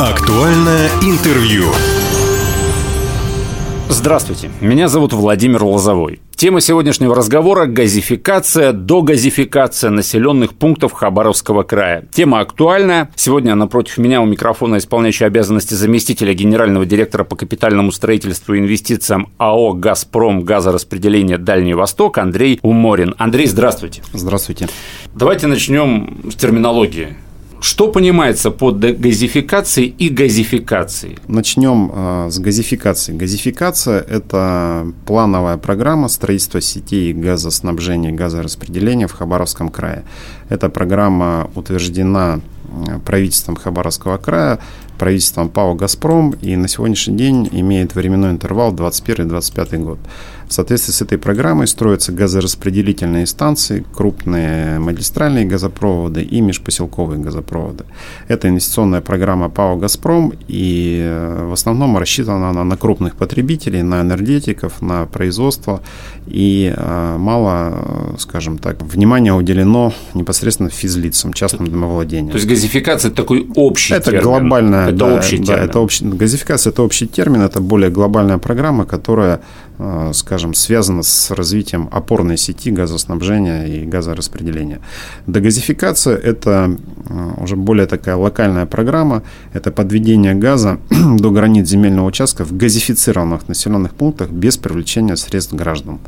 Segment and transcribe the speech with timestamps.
[0.00, 1.64] Актуальное интервью.
[3.90, 6.20] Здравствуйте, меня зовут Владимир Лозовой.
[6.34, 12.06] Тема сегодняшнего разговора– газификация, догазификация населенных пунктов Хабаровского края.
[12.14, 13.10] Тема актуальная.
[13.14, 19.28] Сегодня напротив меня у микрофона исполняющий обязанности заместителя генерального директора по капитальному строительству и инвестициям
[19.36, 23.14] АО «Газпром» газораспределение «Дальний Восток» Андрей Уморин.
[23.18, 24.02] Андрей, здравствуйте.
[24.14, 24.70] Здравствуйте.
[25.14, 27.18] Давайте начнем с терминологии.
[27.60, 31.18] Что понимается под газификацией и газификацией?
[31.28, 33.12] Начнем э, с газификации.
[33.12, 40.04] Газификация– это плановая программа строительства сетей газоснабжения газораспределения в Хабаровском крае.
[40.48, 44.58] Эта программа утверждена э, правительством Хабаровского края,
[44.98, 49.98] правительством ПАО «Газпром» и на сегодняшний день имеет временной интервал 21-25 год.
[50.50, 57.84] В соответствии с этой программой строятся газораспределительные станции, крупные магистральные газопроводы и межпоселковые газопроводы.
[58.26, 64.00] Это инвестиционная программа ПАО «Газпром», и э, в основном рассчитана она на крупных потребителей, на
[64.00, 65.82] энергетиков, на производство,
[66.26, 72.32] и э, мало, э, скажем так, внимания уделено непосредственно физлицам, частным домовладениям.
[72.32, 74.24] То есть газификация– это такой общий это термин?
[74.24, 75.64] глобальная, это да, общий да, термин.
[75.68, 79.42] Это общий, газификация– это общий термин, это более глобальная программа, которая
[79.82, 80.10] Э,
[80.40, 84.80] скажем, связано с развитием опорной сети газоснабжения и газораспределения.
[85.26, 86.78] Дегазификация– это
[87.10, 90.78] э, уже более такая локальная программа, это подведение газа
[91.18, 95.98] до границ земельного участка в газифицированных населенных пунктах без привлечения средств граждан.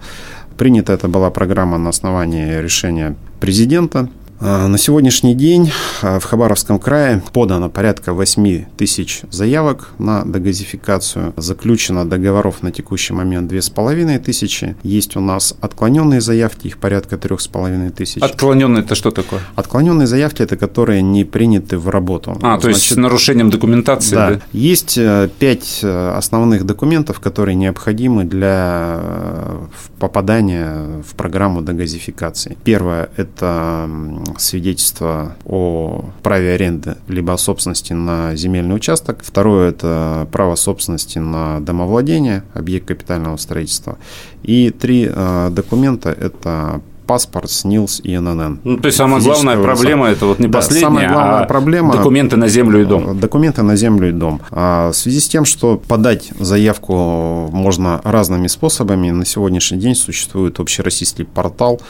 [0.56, 4.08] Принята это была программа на основании решения президента
[4.42, 5.70] на сегодняшний день
[6.02, 11.32] а, в Хабаровском крае подано порядка 8 тысяч заявок на дегазификацию.
[11.36, 14.74] Заключено договоров на текущий момент 2,5 тысячи.
[14.82, 18.20] Есть у нас отклоненные заявки, их порядка 3,5 тысяч.
[18.20, 19.40] Отклоненные это что такое?
[19.54, 22.32] Отклоненные заявки– это которые не приняты в работу.
[22.32, 24.14] А, Значит, то есть с нарушением документации?
[24.16, 24.30] Да.
[24.30, 24.40] да.
[24.52, 29.66] Есть э, пять э, основных документов, которые необходимы для э,
[30.00, 32.56] попадания в программу дегазификации.
[32.64, 33.88] Первое– это
[34.38, 39.20] свидетельство о праве аренды либо о собственности на земельный участок.
[39.22, 43.98] Второе– это право собственности на домовладение, объект капитального строительства.
[44.42, 48.60] И три э, документа– это паспорт, СНИЛС и ННН.
[48.64, 51.92] Ну, то есть самая главная проблема это вот не да, последняя, самая главная а проблема
[51.92, 53.18] документы на землю и дом.
[53.18, 54.40] Документы на землю и дом.
[54.50, 60.58] А в связи с тем, что подать заявку можно разными способами, на сегодняшний день существует
[60.60, 61.80] общероссийский портал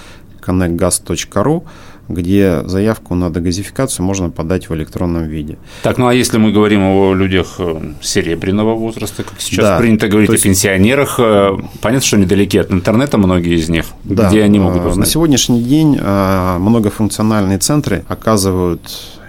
[0.45, 1.63] connectgas.ru,
[2.09, 5.59] где заявку на дегазификацию можно подать в электронном виде.
[5.83, 10.09] Так, ну а если мы говорим о людях э, серебряного возраста, как сейчас да, принято
[10.09, 10.45] говорить есть...
[10.45, 14.81] о пенсионерах, э, понятно, что недалеки от интернета многие из них, да, где они могут
[14.81, 14.97] узнать?
[14.97, 18.81] На сегодняшний день э, многофункциональные центры оказывают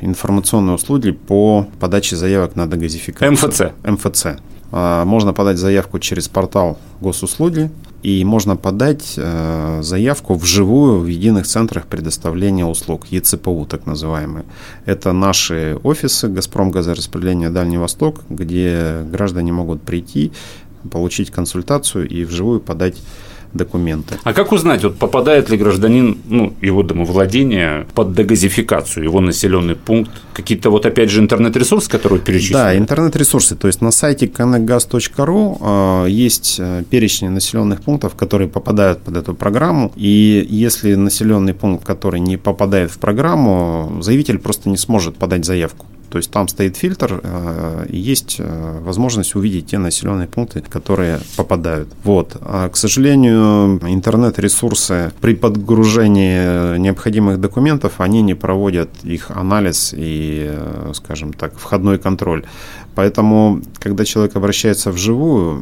[0.02, 3.32] информационные услуги по подаче заявок на дегазификацию.
[3.32, 3.62] МФЦ.
[3.84, 4.26] МФЦ.
[4.74, 7.70] Можно подать заявку через портал госуслуги,
[8.04, 14.44] и можно подать э, заявку вживую в единых центрах предоставления услуг, ЕЦПУ так называемые.
[14.86, 20.34] Это наши офисы «Газпром газораспределения Дальний Восток», где граждане могут прийти,
[20.92, 22.98] получить консультацию и вживую подать
[23.54, 24.16] документы.
[24.24, 30.12] А как узнать, вот попадает ли гражданин, ну, его домовладение под дегазификацию, его населенный пункт,
[30.34, 32.64] какие-то вот опять же интернет-ресурсы, которые перечислены?
[32.64, 33.56] Да, интернет-ресурсы.
[33.56, 39.34] То есть на сайте connectgas.ru э, есть э, перечень населенных пунктов, которые попадают под эту
[39.34, 39.92] программу.
[39.96, 45.86] И если населенный пункт, который не попадает в программу, заявитель просто не сможет подать заявку.
[46.14, 51.20] То есть там стоит фильтр, э, и есть э, возможность увидеть те населенные пункты, которые
[51.36, 51.90] попадают.
[52.04, 52.38] Вот.
[52.40, 60.92] А, к сожалению, интернет-ресурсы при подгружении необходимых документов, они не проводят их анализ и, э,
[60.94, 62.46] скажем так, входной контроль.
[62.96, 65.62] Поэтому, когда человек обращается вживую,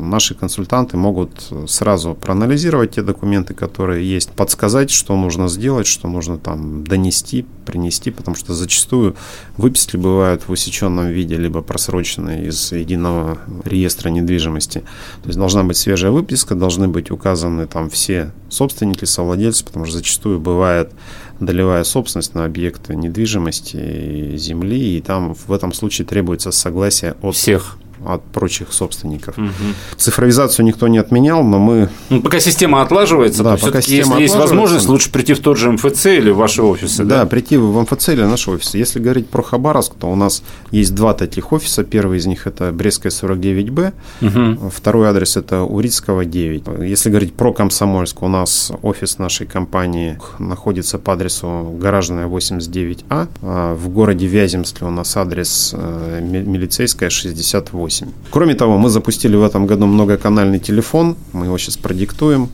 [0.00, 6.38] наши консультанты могут сразу проанализировать те документы, которые есть, подсказать, что нужно сделать, что нужно
[6.38, 9.14] там донести, принести, потому что зачастую
[9.56, 14.80] выписки бывают в усеченном виде, либо просроченные из единого реестра недвижимости.
[15.22, 19.98] То есть должна быть свежая выписка, должны быть указаны там все собственники, совладельцы, потому что
[19.98, 20.92] зачастую бывает
[21.40, 27.78] долевая собственность на объекты недвижимости, земли, и там в этом случае требуется согласие от всех
[28.06, 29.38] от прочих собственников.
[29.38, 29.48] Угу.
[29.96, 31.88] Цифровизацию никто не отменял, но мы...
[32.10, 35.58] Ну, пока система отлаживается, да, то пока система если есть возможность, лучше прийти в тот
[35.58, 37.04] же МФЦ или в ваши офисы.
[37.04, 38.78] Да, да, прийти в МФЦ или в наши офисы.
[38.78, 41.84] Если говорить про Хабаровск, то у нас есть два таких офиса.
[41.84, 44.70] Первый из них это Брестская 49Б, угу.
[44.70, 46.64] второй адрес это Урицкого 9.
[46.88, 53.28] Если говорить про Комсомольск, у нас офис нашей компании находится по адресу Гаражная 89А.
[53.42, 57.91] А в городе Вяземсле у нас адрес э, Милицейская 68.
[58.30, 61.16] Кроме того, мы запустили в этом году многоканальный телефон.
[61.32, 62.48] Мы его сейчас продиктуем.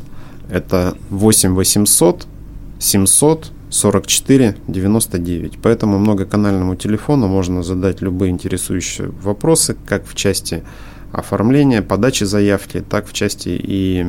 [0.50, 2.26] Это 8 800
[2.78, 5.58] 700 44 99.
[5.58, 10.64] По этому многоканальному телефону можно задать любые интересующие вопросы, как в части
[11.12, 14.06] оформления, подачи заявки, так в части и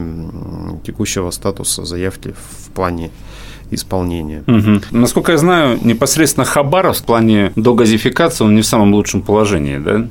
[0.83, 3.11] текущего статуса заявки в плане
[3.71, 4.43] исполнения.
[4.47, 4.81] Угу.
[4.91, 10.07] Насколько я знаю, непосредственно Хабаров в плане догазификации он не в самом лучшем положении, да?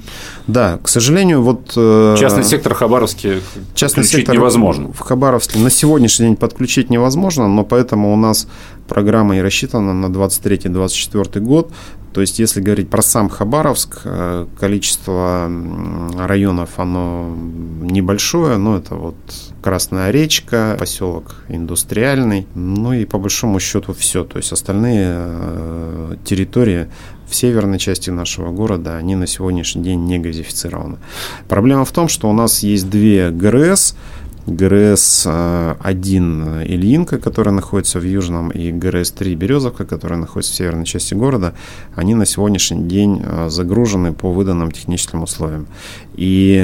[0.47, 1.73] Да, к сожалению, вот...
[1.77, 3.43] Э, частный сектор Хабаровский
[3.75, 4.93] частный сектор невозможно.
[4.93, 8.49] В Хабаровске на сегодняшний день подключить невозможно, но поэтому у нас
[8.89, 11.73] программа и рассчитана на 23-24 год.
[12.19, 15.49] То есть, если говорить про сам Хабаровск, э, количество
[16.19, 17.33] районов, оно
[17.81, 19.15] небольшое, но это вот
[19.63, 24.25] Красная речка, поселок индустриальный, ну и по большому счету все.
[24.25, 26.89] То есть, остальные э, территории
[27.29, 30.99] в северной части нашего города, они на сегодняшний день не газифицированы.
[31.47, 33.95] Проблема в том, что у нас есть две ГРС,
[34.49, 41.55] ГРС-1 Ильинка, которая находится в Южном, и ГРС-3 Березовка, которая находится в северной части города,
[41.95, 45.67] они на сегодняшний день э, загружены по выданным техническим условиям.
[46.15, 46.57] И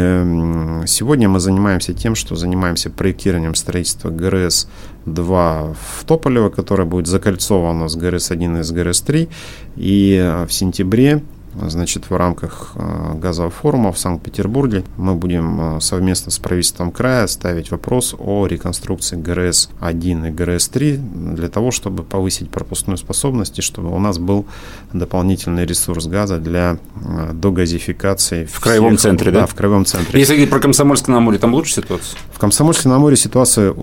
[0.87, 7.97] сегодня мы занимаемся тем, что занимаемся проектированием строительства ГРС-2 в Тополево, которая будет закольцована с
[7.97, 9.29] ГРС-1 и с ГРС-3.
[9.77, 11.23] И э, в сентябре
[11.61, 17.27] Значит, в рамках э, газового форума в Санкт-Петербурге мы будем э, совместно с правительством края
[17.27, 23.95] ставить вопрос о реконструкции ГРС-1 и ГРС-3 для того, чтобы повысить пропускную способность и чтобы
[23.95, 24.47] у нас был
[24.93, 28.47] дополнительный ресурс газа для э, догазификации.
[28.47, 29.41] В краевом центре, да?
[29.43, 30.19] Да, в краевом центре.
[30.19, 32.19] Если говорить про Комсомольск-на-Амуре, там лучше ситуация?
[32.33, 33.75] В Комсомольске-на-Амуре ситуация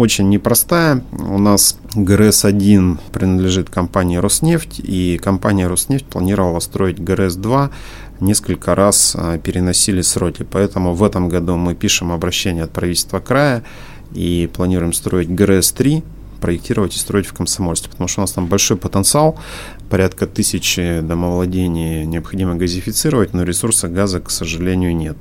[0.00, 1.04] очень непростая.
[1.12, 7.70] У нас ГРС-1 принадлежит компании «Роснефть», и компания «Роснефть» планировала строить ГРС-2
[8.20, 10.46] несколько раз а, переносили сроки.
[10.50, 13.62] Поэтому в этом году мы пишем обращение от правительства края
[14.14, 16.02] и планируем строить ГРС-3,
[16.40, 19.38] проектировать и строить в Комсомольске, потому что у нас там большой потенциал,
[19.90, 25.16] порядка тысячи домовладений необходимо газифицировать, но ресурсов газа, к сожалению, нет.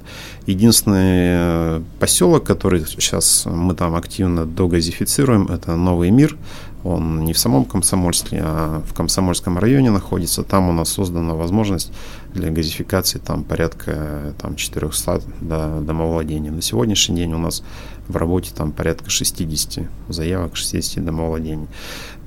[0.45, 6.37] Единственный э, поселок, который сейчас мы там активно догазифицируем, это Новый мир.
[6.83, 10.43] Он не в самом Комсомольске, а в Комсомольском районе находится.
[10.43, 11.91] Там у нас создана возможность
[12.33, 16.51] для газификации там порядка там, 400 да, домовладений.
[16.51, 17.63] На сегодняшний день у нас
[18.09, 21.67] в работе там порядка 60 заявок, 60 домовладений.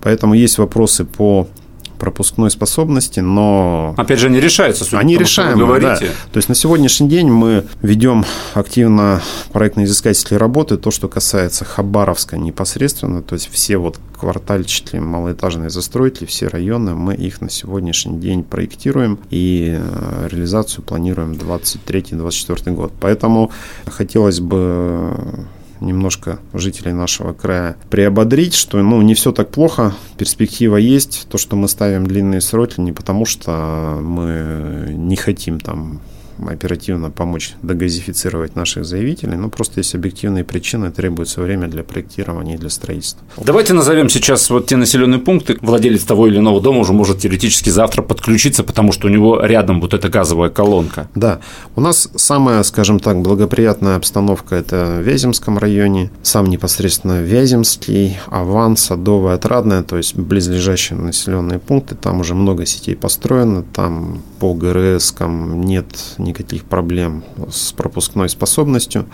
[0.01, 1.49] Поэтому есть вопросы по
[2.03, 3.95] пропускной способности, но...
[3.97, 5.81] Опять же, они решаются, судя Они решаемы.
[5.81, 5.97] Да.
[5.97, 8.25] То есть на сегодняшний день мы ведем
[8.55, 16.25] активно проектно-изыскательские работы, то, что касается Хабаровска непосредственно, то есть все вот квартальчики, малоэтажные застройки,
[16.25, 22.93] все районы, мы их на сегодняшний день проектируем и э, реализацию планируем 23-24 год.
[22.99, 23.53] Поэтому
[23.87, 25.47] хотелось бы
[25.83, 31.27] немножко жителей нашего края приободрить, что ну, не все так плохо, перспектива есть.
[31.29, 36.01] То, что мы ставим длинные сроки, не потому что мы не хотим там
[36.49, 42.59] оперативно помочь догазифицировать наших заявителей, но просто есть объективные причины, требуется время для проектирования и
[42.59, 43.23] для строительства.
[43.37, 45.59] Давайте назовем сейчас вот те населенные пункты.
[45.61, 49.81] Владелец того или иного дома уже может теоретически завтра подключиться, потому что у него рядом
[49.81, 51.09] вот эта газовая колонка.
[51.15, 51.41] Да,
[51.77, 58.77] у нас самая, скажем так, благоприятная обстановка– это в Вяземском районе, сам непосредственно Вяземский, Аван,
[58.77, 65.63] Садовая, Отрадная, то есть близлежащие населенные пункты, там уже много сетей построено, там по ГРСкам
[65.63, 65.87] нет
[66.19, 66.32] никаких
[66.65, 69.07] проблем с пропускной способностью.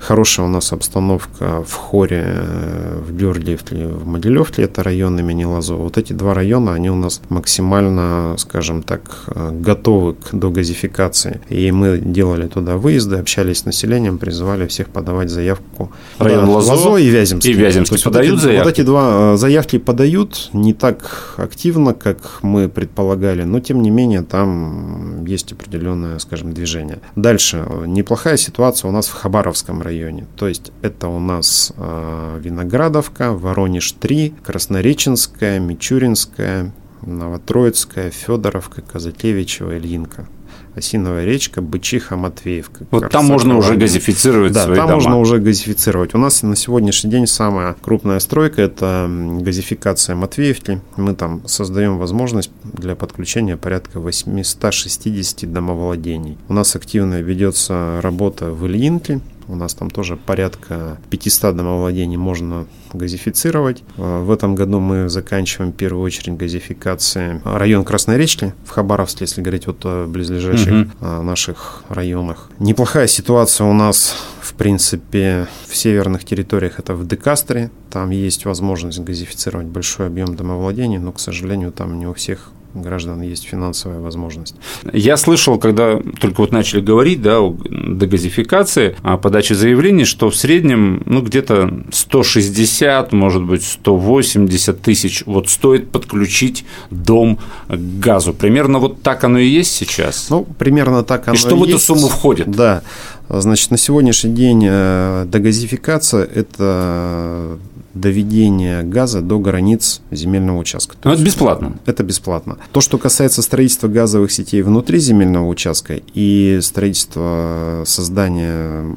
[0.00, 5.82] Хорошая у нас обстановка в Хоре, э, в Бюрлифте, в Могилевке, это район имени Лазова.
[5.82, 11.40] Вот эти два района, они у нас максимально, скажем так, э, готовы к догазификации.
[11.48, 15.90] И мы делали туда выезды, общались с населением, призывали всех подавать заявку.
[16.18, 17.50] Район да, Лазо, Лазо и Вяземский.
[17.50, 18.64] И Вяземский подают вот эти, заявки?
[18.64, 23.90] Вот эти два э, заявки подают не так активно, как мы предполагали, но тем не
[23.90, 27.00] менее там есть определенное, скажем, движение.
[27.16, 27.66] Дальше.
[27.86, 29.87] Неплохая ситуация у нас в Хабаровском районе.
[30.36, 40.28] То есть это у нас э, Виноградовка, Воронеж 3, Краснореченская, Мичуринская, Новотроицкая, Федоровка, Казакевичева, Ильинка.
[40.74, 42.86] Осиновая речка, Бычиха, Матвеевка.
[42.90, 45.00] Вот там можно уже газифицировать да, свои там дома.
[45.00, 46.14] можно уже газифицировать.
[46.14, 50.80] У нас на сегодняшний день самая крупная стройка– это газификация Матвеевки.
[50.96, 56.38] Мы там создаем возможность для подключения порядка 860 домовладений.
[56.48, 62.66] У нас активно ведется работа в Ильинке, у нас там тоже порядка 500 домовладений можно
[62.92, 63.82] газифицировать.
[63.96, 69.24] А, в этом году мы заканчиваем в первую очередь газификации район Красной Речки в Хабаровске,
[69.24, 71.22] если говорить вот о близлежащих угу.
[71.22, 72.50] наших районах.
[72.58, 77.70] Неплохая ситуация у нас, в принципе, в северных территориях, это в Декастре.
[77.90, 83.22] Там есть возможность газифицировать большой объем домовладений, но, к сожалению, там не у всех граждан
[83.22, 84.54] есть финансовая возможность.
[84.92, 90.36] Я слышал, когда только вот начали говорить да, о дегазификации, о подаче заявлений, что в
[90.36, 98.32] среднем ну, где-то 160, может быть, 180 тысяч вот стоит подключить дом к газу.
[98.34, 100.28] Примерно вот так оно и есть сейчас?
[100.30, 102.50] Ну, примерно так оно и что в эту сумму входит?
[102.50, 102.82] Да.
[103.28, 107.58] Значит, на сегодняшний день э, дегазификация– это
[107.94, 110.96] доведения газа до границ земельного участка.
[111.04, 111.78] Но это бесплатно.
[111.86, 112.58] Это бесплатно.
[112.72, 118.94] То, что касается строительства газовых сетей внутри земельного участка и строительства создания,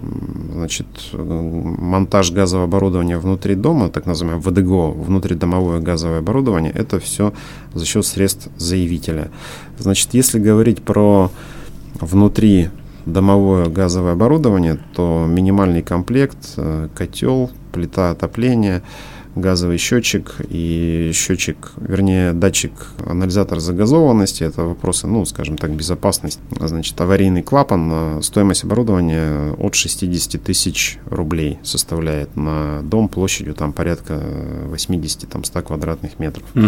[0.51, 7.33] значит, монтаж газового оборудования внутри дома, так называемое ВДГО, внутридомовое газовое оборудование, это все
[7.73, 9.31] за счет средств заявителя.
[9.79, 11.31] Значит, если говорить про
[11.99, 12.69] внутри
[13.05, 18.83] домовое газовое оборудование, то минимальный комплект, э, котел, плита отопления,
[19.35, 22.71] газовый счетчик и счетчик, вернее, датчик,
[23.05, 24.43] анализатор загазованности.
[24.43, 26.39] Это вопросы, ну, скажем так, безопасность.
[26.59, 28.21] Значит, аварийный клапан.
[28.21, 34.21] Стоимость оборудования от 60 тысяч рублей составляет на дом площадью там порядка
[34.71, 36.43] 80-100 квадратных метров.
[36.55, 36.65] Угу.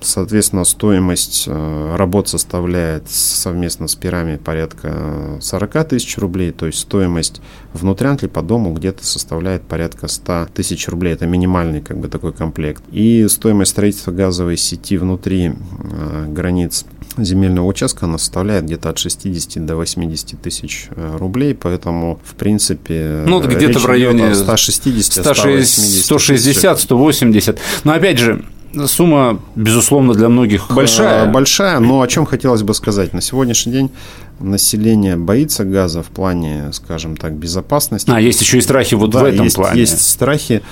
[0.00, 7.40] Соответственно, стоимость э, работ составляет совместно с пирами порядка 40 тысяч рублей, то есть стоимость
[7.72, 11.14] внутрянки по дому где-то составляет порядка 100 тысяч рублей.
[11.14, 12.82] Это минимальный как бы такой комплект.
[12.90, 16.84] И стоимость строительства газовой сети внутри э, границ
[17.16, 23.24] земельного участка она составляет где-то от 60 до 80 тысяч э, рублей, поэтому в принципе
[23.26, 28.44] ну где-то в районе 160 160 160 180 но опять же
[28.84, 31.30] Сумма, безусловно, для многих большая.
[31.30, 33.12] Большая, но о чем хотелось бы сказать.
[33.12, 33.90] На сегодняшний день
[34.38, 38.10] население боится газа в плане, скажем так, безопасности.
[38.10, 39.80] А, есть еще и страхи вот да, в этом есть, плане.
[39.80, 40.62] Есть страхи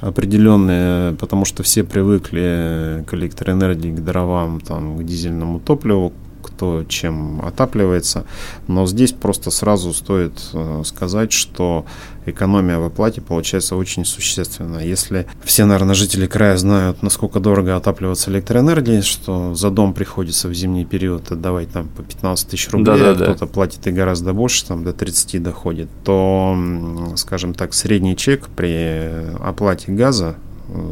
[0.00, 7.40] определенные, потому что все привыкли к электроэнергии, к дровам, там, к дизельному топливу, кто чем
[7.44, 8.24] отапливается.
[8.66, 11.84] Но здесь просто сразу стоит э, сказать, что
[12.26, 14.84] экономия в оплате получается очень существенная.
[14.84, 20.54] Если все, наверное, жители края знают, насколько дорого отапливаться электроэнергией, что за дом приходится в
[20.54, 24.32] зимний период отдавать там по 15 тысяч рублей, да, да, а кто-то платит и гораздо
[24.32, 26.56] больше, там до 30 доходит, то,
[27.16, 30.36] скажем так, средний чек при оплате газа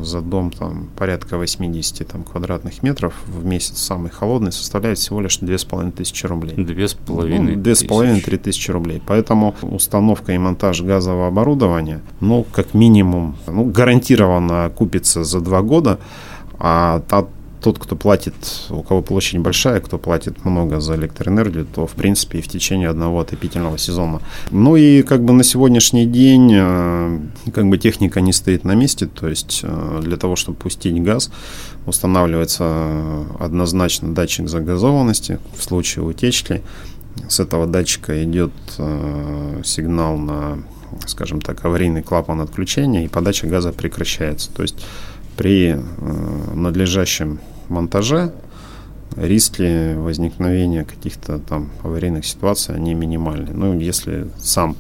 [0.03, 5.39] за дом там порядка 80 там, квадратных метров в месяц самый холодный составляет всего лишь
[5.39, 6.55] 2500 рублей.
[6.57, 7.07] 2500
[7.41, 9.03] ну, 2,5-3 тысячи рублей.
[9.07, 15.99] Поэтому установка и монтаж газового оборудования, ну, как минимум, ну, гарантированно купится за два года,
[16.59, 17.27] а та,
[17.69, 18.33] тот, кто платит,
[18.71, 22.89] у кого площадь большая, кто платит много за электроэнергию, то, в принципе, и в течение
[22.89, 24.23] одного отопительного сезона.
[24.51, 27.21] Ну и как бы на сегодняшний день э,
[27.53, 31.31] как бы техника не стоит на месте, то есть э, для того, чтобы пустить газ,
[31.85, 36.63] устанавливается однозначно датчик загазованности в случае утечки.
[37.29, 40.63] С этого датчика идет э, сигнал на,
[41.07, 44.51] скажем так, аварийный клапан отключения, и подача газа прекращается.
[44.55, 44.87] То есть
[45.37, 45.77] при
[46.55, 48.33] надлежащем монтаже
[49.17, 53.51] риски возникновения каких-то там аварийных ситуаций, они минимальны.
[53.53, 54.77] Ну, если сам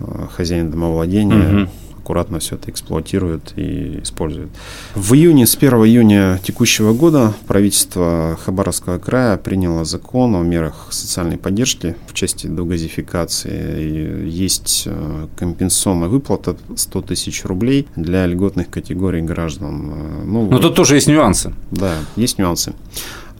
[0.00, 1.70] э, хозяин домовладения угу
[2.10, 4.48] аккуратно все это эксплуатирует и использует.
[4.96, 11.38] В июне, с 1 июня текущего года правительство Хабаровского края приняло закон о мерах социальной
[11.38, 14.28] поддержки в части догазификации.
[14.28, 19.92] Есть э, компенсационная выплата 100 тысяч рублей для льготных категорий граждан.
[19.94, 21.54] Э, ну, Но тут тоже есть нюансы.
[21.70, 22.74] Да, есть нюансы.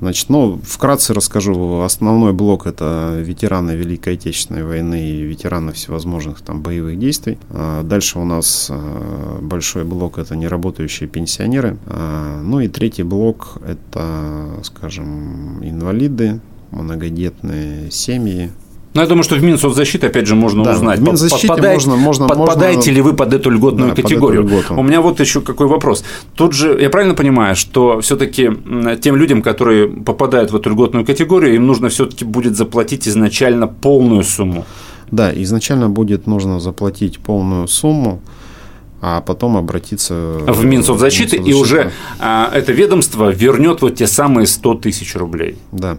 [0.00, 1.82] Значит, ну, вкратце расскажу.
[1.82, 7.38] Основной блок– это ветераны Великой Отечественной войны и ветераны всевозможных там боевых действий.
[7.50, 11.76] А дальше у нас а, большой блок– это неработающие пенсионеры.
[11.86, 16.40] А, ну и третий блок– это, скажем, инвалиды,
[16.70, 18.50] многодетные семьи,
[18.92, 22.26] Ну, я думаю, что в Минсоцзащите, опять же, можно Да, узнать, в Минзащите можно- можно-
[22.26, 24.42] подпадаете можно- ли вы под эту льготную Да, эту категорию.
[24.42, 24.74] льготу.
[24.76, 26.02] У меня вот еще какой вопрос.
[26.34, 28.50] Тут же, я правильно понимаю, что все-таки
[29.00, 34.24] тем людям, которые попадают в эту льготную категорию, им нужно все-таки будет заплатить изначально полную
[34.24, 34.64] сумму.
[35.12, 38.20] Да, изначально будет нужно заплатить полную сумму,
[39.00, 40.14] а потом обратиться
[40.46, 45.56] в Минсоцзащиты, и уже а, это ведомство вернет вот те самые 100 тысяч рублей.
[45.72, 45.98] Да,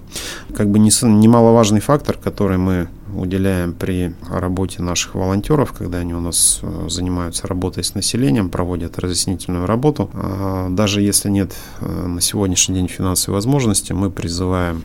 [0.55, 6.59] как бы немаловажный фактор, который мы уделяем при работе наших волонтеров, когда они у нас
[6.61, 10.09] э, занимаются работой с населением, проводят разъяснительную работу.
[10.13, 14.83] А Даже если нет э, на сегодняшний день финансовой возможности, мы призываем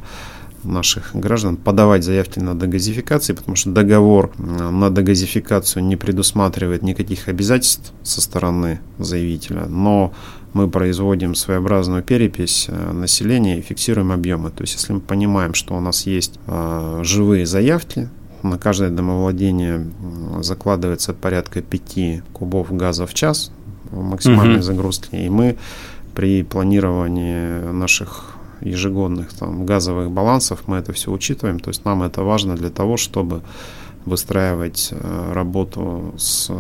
[0.64, 7.28] наших граждан подавать заявки на дегазификацию, потому что договор э, на дегазификацию не предусматривает никаких
[7.28, 10.12] обязательств со стороны заявителя, но
[10.52, 14.50] мы производим своеобразную перепись э, населения и фиксируем объемы.
[14.50, 18.08] То есть, если мы понимаем, что у нас есть э, живые заявки,
[18.42, 19.86] на каждое домовладение
[20.40, 23.50] закладывается порядка 5 кубов газа в час
[23.90, 24.62] в максимальной Мгм.
[24.62, 25.56] загрузке, и мы
[26.14, 31.60] при планировании наших ежегодных там, газовых балансов мы это все учитываем.
[31.60, 33.42] То есть нам это важно для того, чтобы
[34.06, 36.54] выстраивать э, работу с э,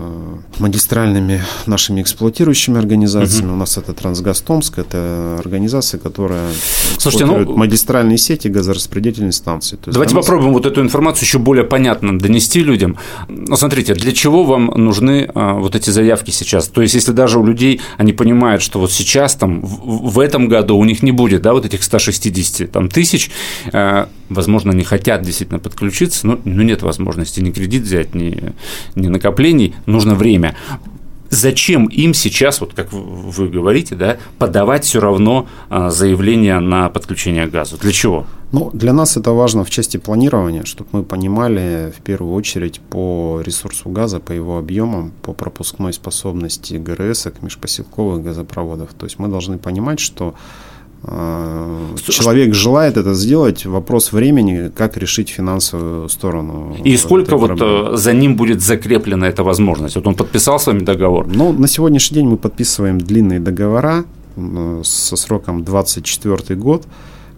[0.58, 3.52] магистральными нашими эксплуатирующими организациями.
[3.52, 6.50] У нас это Трансгаз Томск, это организация, которая
[6.98, 9.76] Слушайте, ну- магистральные сети газораспределительной станции.
[9.76, 12.98] То есть Давайте нас- попробуем вот эту информацию еще более понятно донести людям.
[13.28, 16.68] Ну, смотрите, для чего вам нужны а, вот эти заявки сейчас?
[16.68, 20.48] То есть, если даже у людей, они понимают, что вот сейчас, там, в, в этом
[20.48, 23.30] году у них не будет, да, вот этих 160 там, тысяч,
[23.72, 28.52] э, возможно, не хотят действительно подключиться, но, но нет возможности ни кредит взять, ни,
[28.94, 30.54] ни накоплений, нужно время.
[31.28, 37.46] Зачем им сейчас, вот как вы- говорите, да, подавать все равно а, заявление на подключение
[37.46, 37.76] к газу?
[37.78, 38.26] Для чего?
[38.52, 43.40] Ну, для нас это важно в части планирования, чтобы мы понимали в первую очередь по
[43.44, 48.94] ресурсу газа, по его объемам, по пропускной способности ГРС, межпоселковых газопроводов.
[48.96, 50.34] То есть мы должны понимать, Что-
[51.96, 56.76] человек желает это сделать, вопрос времени, как решить финансовую сторону.
[56.84, 57.92] И сколько вот проблемы.
[57.92, 59.96] э, за ним будет закреплена эта возможность?
[59.96, 61.26] Вот он подписал с вами договор.
[61.28, 64.04] Ну, на сегодняшний день мы подписываем длинные договора
[64.36, 66.86] э, со сроком 24 год.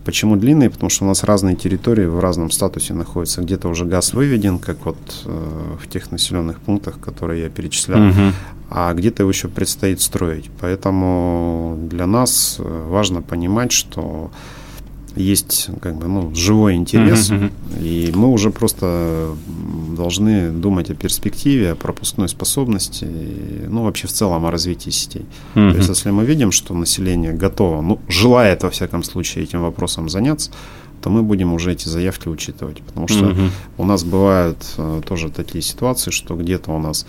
[0.08, 0.70] Почему длинные?
[0.70, 3.42] Потому что у нас разные территории в разном статусе находятся.
[3.42, 4.96] Где-то уже газ выведен, как вот
[5.26, 8.32] э, в тех населенных пунктах, которые я перечислял, Мгм.
[8.70, 10.50] а где-то его еще предстоит строить.
[10.62, 14.30] Поэтому для нас э, важно понимать, что
[15.16, 17.52] есть как бы, ну, живой интерес, Мгм, мгм.
[17.80, 19.34] и мы уже просто
[19.96, 25.26] должны думать о перспективе, о пропускной способности, и, ну, вообще в целом о развитии сетей.
[25.54, 25.70] Мгм.
[25.72, 30.08] То есть, если мы видим, что население готово, ну, желает, во всяком случае, этим вопросом
[30.08, 30.50] заняться,
[31.02, 32.82] то мы будем уже эти заявки учитывать.
[32.82, 33.50] Потому что Мгм.
[33.78, 37.06] у нас бывают э, тоже такие ситуации, что где-то у нас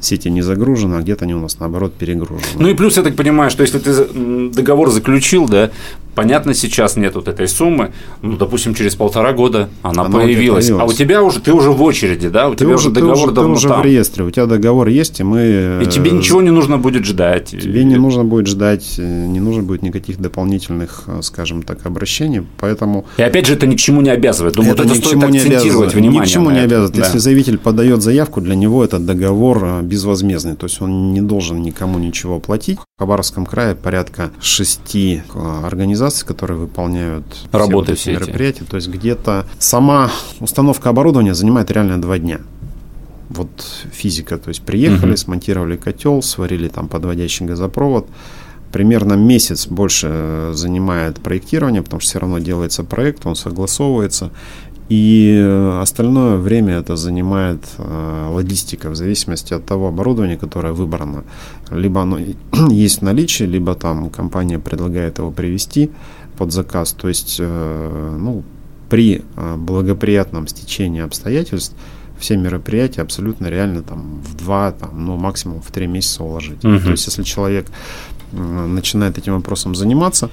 [0.00, 2.46] сети не загружены, а где-то они у нас, наоборот, перегружены.
[2.58, 5.70] Ну и плюс, я так понимаю, что если ты договор заключил, да,
[6.14, 10.70] понятно, сейчас нет вот этой суммы, ну, допустим, через полтора года она, Она тебя появилась,
[10.70, 10.96] а у появилась.
[10.96, 13.54] тебя уже, ты уже в очереди, да, у ты тебя уже ты договор ты давно
[13.54, 13.82] уже там.
[13.82, 15.82] в реестре, у тебя договор есть, и мы...
[15.82, 17.48] И тебе э, ничего не нужно будет ждать.
[17.48, 22.42] Тебе не нужно будет ждать, э, не нужно будет никаких дополнительных, э, скажем так, обращений,
[22.58, 24.54] поэтому И опять же, это ни к чему не обязывает.
[24.54, 26.20] Думаю, это, ни к чему не акцентировать внимание.
[26.20, 26.64] Ни к чему не это.
[26.66, 26.92] обязывает.
[26.94, 27.04] Да.
[27.04, 31.62] Если заявитель подает заявку, для него этот договор э, безвозмездный, то есть он не должен
[31.62, 32.78] никому ничего платить.
[32.78, 38.20] В Хабаровском крае порядка шести э, организаций, которые выполняют все Работы вот эти все эти.
[38.20, 38.64] мероприятия.
[38.68, 42.40] То есть где-то сама установка оборудования занимает реально два дня.
[43.28, 43.48] Вот
[43.92, 45.16] физика, то есть приехали, Мгм.
[45.16, 48.06] смонтировали котел, сварили там подводящий газопровод.
[48.72, 54.30] Примерно месяц больше э, занимает проектирование, потому что все равно делается проект, он согласовывается.
[54.90, 61.22] И э, остальное время это занимает э, логистика в зависимости от того оборудования, которое выбрано.
[61.70, 62.18] Либо оно
[62.70, 65.90] есть в наличии, либо там компания предлагает его привезти
[66.36, 66.92] под заказ.
[66.92, 68.42] То есть, э, ну,
[68.88, 71.76] при э, благоприятном стечении обстоятельств
[72.18, 76.64] все мероприятия абсолютно реально там в два, там, ну, максимум в три месяца уложить.
[76.64, 76.82] Мгм.
[76.82, 77.66] То есть, если человек
[78.32, 80.30] начинает этим вопросом заниматься,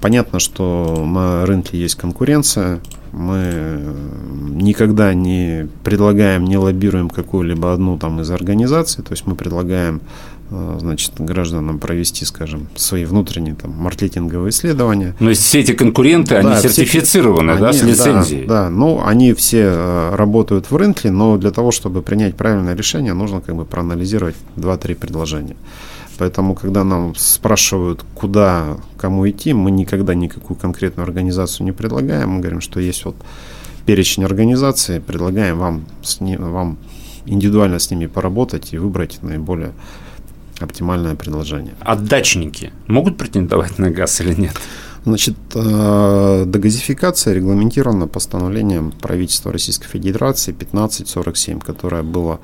[0.00, 2.80] понятно, что на рынке есть конкуренция,
[3.12, 3.94] мы э,
[4.54, 10.00] никогда не предлагаем, не лоббируем какую-либо одну там из организаций, то есть мы предлагаем
[10.50, 16.36] э, значит, гражданам провести, скажем, свои внутренние там маркетинговые исследования, Но есть все эти конкуренты,
[16.36, 18.46] они да, все- сертифицированы, да, они- с лицензией.
[18.46, 22.74] Да, да, ну, они все э, работают в рынке, но для того, чтобы принять правильное
[22.74, 25.56] решение, нужно как бы проанализировать 2-3 предложения.
[26.18, 32.30] Поэтому, когда нам спрашивают, куда, кому идти, мы никогда никакую конкретную организацию не предлагаем.
[32.30, 33.16] Мы говорим, что есть вот
[33.86, 36.78] перечень организаций, предлагаем вам, с ним, вам
[37.26, 39.72] индивидуально с ними поработать и выбрать наиболее
[40.60, 41.74] оптимальное предложение.
[41.80, 44.54] А дачники могут претендовать на газ или нет?
[45.04, 52.38] Значит, э, дегазификация регламентирована постановлением правительства Российской Федерации 1547, которое было,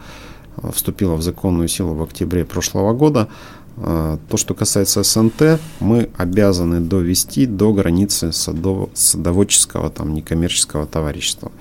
[0.57, 3.29] э, вступило в законную силу в октябре прошлого года.
[3.81, 11.53] Э, то, что касается СНТ, мы обязаны довести до границы садов, садоводческого, там, некоммерческого товарищества.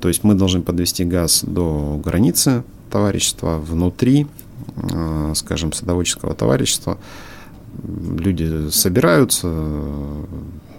[0.00, 4.26] То есть мы должны подвести газ до границы товарищества внутри,
[5.34, 6.98] скажем, садоводческого товарищества,
[7.82, 9.50] люди собираются,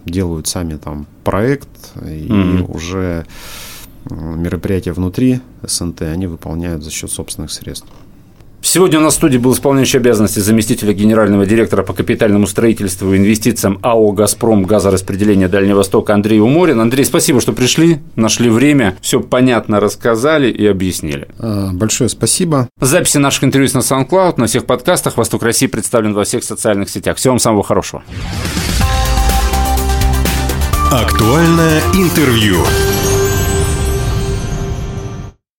[0.05, 1.69] делают сами там проект,
[2.03, 2.71] и mm-hmm.
[2.71, 3.25] уже
[4.10, 7.88] мероприятия внутри СНТ они выполняют за счет собственных средств.
[8.75, 13.17] Сегодня у нас в студии был исполняющий обязанности заместителя генерального директора по капитальному строительству и
[13.17, 16.81] инвестициям АО «Газпром» газораспределения Дальнего Востока Андрей Уморин.
[16.81, 21.29] Андрей, спасибо, что пришли, нашли время, все понятно рассказали и объяснили.
[21.39, 22.67] А, большое спасибо.
[22.81, 25.15] Записи наших интервью на SoundCloud, на всех подкастах.
[25.15, 27.15] «Восток России» представлен во всех социальных сетях.
[27.15, 28.03] Всего вам самого хорошего.
[30.91, 32.57] Актуальное интервью.